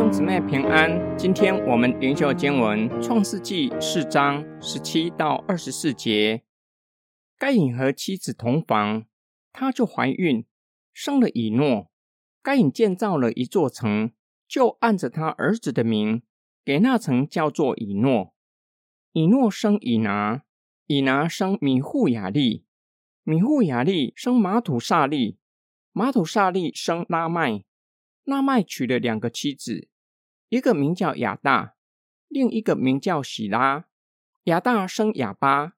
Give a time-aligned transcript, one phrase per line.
[0.00, 6.42] 兄姊妹平安，今天我们灵修经文《创世纪》四章十七到二十四节。
[7.36, 9.04] 该隐和妻子同房，
[9.52, 10.46] 他就怀孕，
[10.94, 11.90] 生了以诺。
[12.42, 14.12] 该隐建造了一座城，
[14.48, 16.22] 就按着他儿子的名，
[16.64, 18.34] 给那城叫做以诺。
[19.12, 20.44] 以诺生以拿，
[20.86, 22.64] 以拿生米户雅利，
[23.22, 25.36] 米户雅利生马土萨利，
[25.92, 27.64] 马土萨利生拉麦。
[28.24, 29.88] 拉麦娶了两个妻子，
[30.50, 31.76] 一个名叫亚大，
[32.26, 33.84] 另一个名叫喜拉。
[34.44, 35.74] 亚大生亚巴，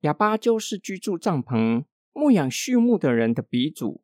[0.00, 4.02] 亚巴就是居住帐篷、牧养畜牧的人的鼻祖。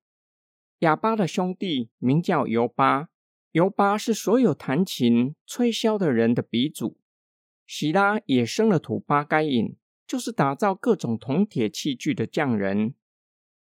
[0.78, 3.09] 亚巴的兄弟名叫尤巴，
[3.50, 6.96] 尤巴是所有弹琴、吹箫的人的鼻祖。
[7.66, 9.76] 喜拉也生了土巴该隐，
[10.06, 12.95] 就是打造各种铜铁器具的匠人。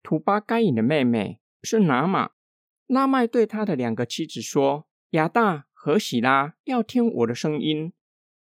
[0.03, 2.31] 土巴该隐的妹妹是拿玛。
[2.87, 7.95] 拉麦对他的两个妻子说：“亚大和喜拉要听我的声音。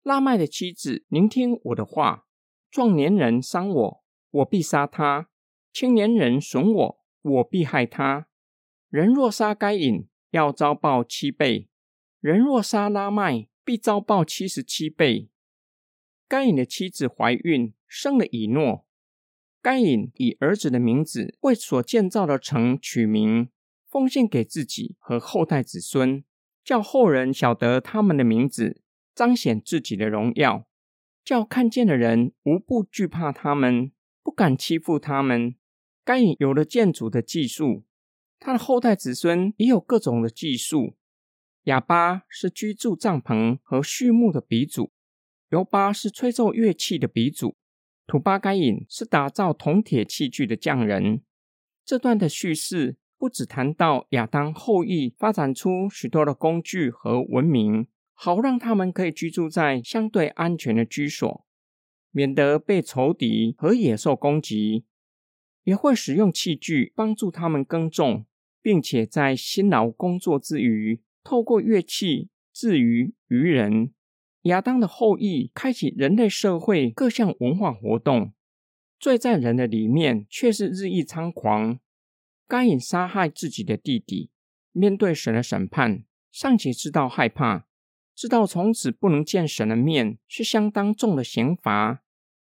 [0.02, 2.26] 拉麦的妻子聆听我的话。
[2.72, 5.28] 壮年人伤我，我必杀他；
[5.72, 8.28] 青年人损我，我必害他。
[8.90, 11.68] 人若杀该隐，要遭报七倍；
[12.20, 15.30] 人若杀拉麦，必遭报七十七倍。
[16.28, 18.88] 该隐的妻子怀孕，生了以诺。
[19.62, 23.50] 该隐以儿子的名字为所建造的城取名。”
[23.88, 26.24] 奉献给自己和后代子孙，
[26.68, 28.82] 叫后人晓得他们的名字，
[29.16, 30.68] 彰显自己的荣耀，
[31.24, 35.56] 叫看见的人无不惧怕他们，不敢欺负他们。
[36.04, 37.86] 该隐有了建筑的技术，
[38.38, 40.98] 他的后代子孙也有各种的技术。
[41.64, 44.92] 哑巴是居住帐篷和畜牧的鼻祖，
[45.52, 47.56] 尤巴是吹奏乐器的鼻祖，
[48.06, 51.22] 土巴该隐是打造铜铁器具的匠人。
[51.86, 52.98] 这段的叙事。
[53.18, 61.46] 不只谈到亚当后裔发展出许多的工具和文明，好让他们可以居住在相对安全的居所，
[62.12, 64.84] 免得被仇敌和野兽攻击；
[65.64, 68.25] 也会使用器具帮助他们耕种，
[68.62, 73.91] 并且在辛劳工作之余，透过乐器治愈愚人。
[74.44, 78.31] 亚当的后裔开启人类社会各项文化活动，
[79.00, 81.80] 罪在人的里面却是日益猖狂。
[82.47, 84.31] 该隐杀害自己的弟弟，
[84.72, 87.68] 面对神的审判，尚且知道害怕，
[88.16, 92.03] 知道从此不能见神的面是相当重的刑罚，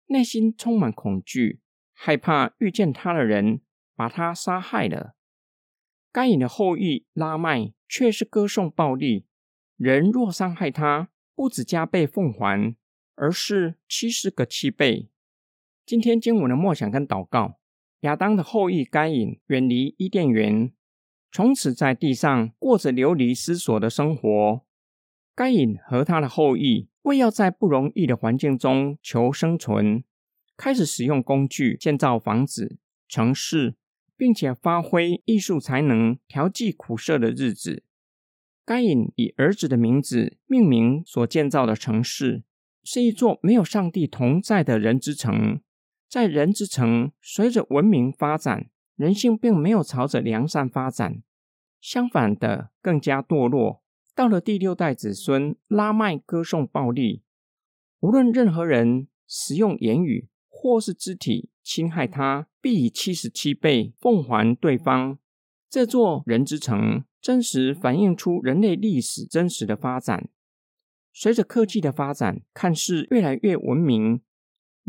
[0.05, 1.59] 内心充满恐惧，
[1.91, 3.61] 害怕遇见他的人
[3.93, 5.15] 把他杀害了。
[6.11, 9.25] 该隐的后裔拉麦却是歌颂暴力，
[9.75, 12.75] 人若伤害他，不止加倍奉还，
[13.15, 15.09] 而是七十个七倍。
[15.85, 17.58] 今天经文的默想跟祷告。
[18.01, 20.71] 亚当的后裔该隐远离伊甸园，
[21.31, 24.61] 从此在地上过着流离失所的生活。
[25.35, 30.03] 该隐和他的后裔为要在不容易的环境中求生存，
[30.55, 32.77] 开始使用工具建造房子、
[33.07, 33.75] 城市，
[34.15, 37.83] 并且发挥艺术才能调剂苦涩的日子。
[38.65, 42.43] 该隐以儿子的名字命名所建造的城市，
[42.83, 45.61] 是一座没有上帝同在的人之城。
[46.09, 51.21] 在人之城，随着文明发展，人性并没有朝着良善发展，
[51.79, 53.83] 相反的，更加堕落。
[54.15, 57.21] 到了第六代子孙拉麦歌颂暴力，
[57.99, 65.19] 无论任何人使用言语或是肢体侵害他，必以七十七倍奉还对方。
[65.69, 70.27] 这座人之城，真实反映出人类历史真实的发展。
[71.13, 74.21] 随着科技的发展，看似越来越文明。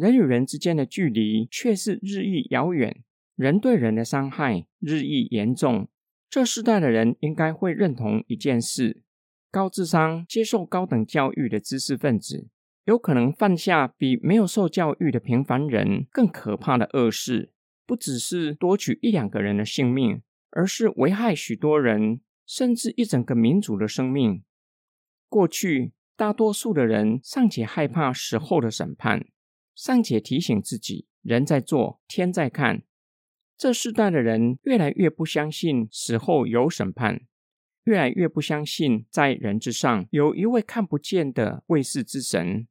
[0.00, 3.04] 人与人之间的距离却是日益遥远，
[3.36, 5.90] 人对人的伤害日益严重。
[6.30, 9.02] 这世代的人应该会认同一件事：
[9.50, 12.48] 高智商、接受高等教育的知识分子，
[12.86, 17.52] 有可能犯下比没有受教育的平凡人更可怕的恶事。
[17.84, 20.22] 不只是夺取一两个人的性命，
[20.52, 24.42] 而是危害许多人，甚至一整个民族的生命。
[25.28, 29.26] 过去，大多数的人尚且害怕死后的审判。
[29.74, 32.82] 尚且提醒自己，人在做，天在看。
[33.56, 37.20] 这世代的人越来越不相信死后有审判，
[37.84, 42.66] 越来越不相信在人之上有一位看不见的卫士之神。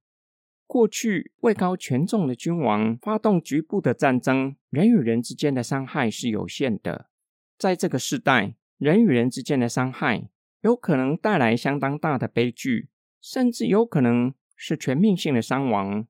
[0.66, 7.10] 过去位高权重的君王发动局部的战争，人与人之间的伤害是有限的。
[7.58, 10.30] 在这个时代，人与人之间的伤害
[10.62, 16.08] 有可能带来相当大的悲剧，甚至有可能是全面性的伤亡。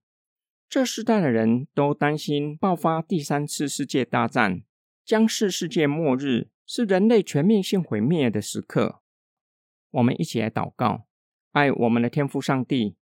[0.70, 4.62] 这世代的人都担心爆发第三次世界大战，
[5.04, 9.02] 将是世界末日，是人类全面性毁灭的时刻。
[9.90, 11.08] 我们一起来祷告，
[11.54, 12.96] 爱我们的天父上帝，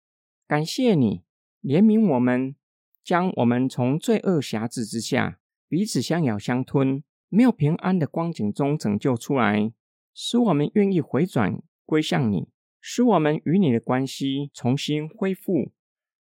[0.46, 1.24] 感谢你
[1.60, 2.54] 怜悯我们，
[3.02, 9.72] 将我们从罪恶辖制之下，彼此相咬相吞、没有平安的光景中拯救出来，
[10.14, 12.46] 使我们愿意回转归向你，
[12.80, 15.72] 使我们与你的关系重新恢复，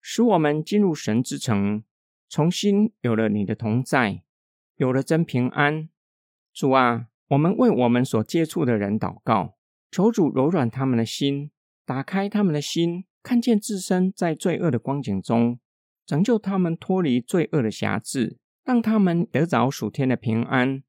[0.02, 1.84] 使我们进入神之城，
[2.28, 4.22] 重新有了你的同在，
[4.76, 5.88] 有了真平安。
[6.52, 9.54] 主啊，我们为我们所接触的人祷告，
[9.90, 11.50] 求主柔软他们的心。
[11.84, 15.58] 打开他们的心，看见自身在罪恶的光景中，
[16.04, 20.82] 拯救他们脱离罪恶的辖制，让他们得着属天的平安。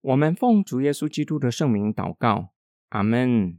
[0.00, 2.52] 我们奉主耶稣基督的圣名祷告，
[2.90, 3.58] 阿门。